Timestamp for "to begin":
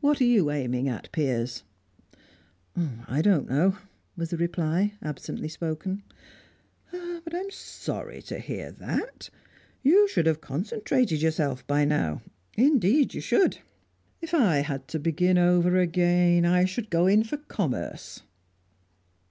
14.88-15.38